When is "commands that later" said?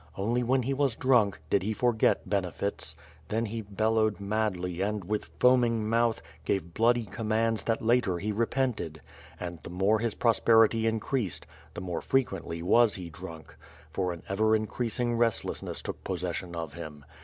7.05-8.17